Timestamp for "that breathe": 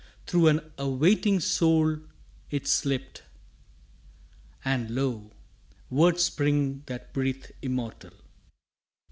6.87-7.45